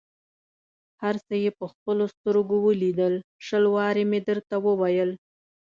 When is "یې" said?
1.43-1.51